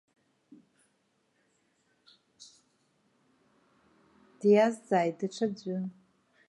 Диазҵааит 4.39 5.15
даҽаӡәы. 5.19 5.77